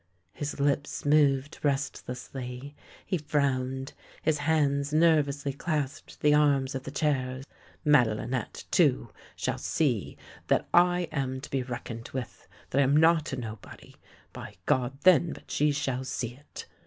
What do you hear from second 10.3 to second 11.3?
that I 6 THE LANE THAT HAD NO TURNING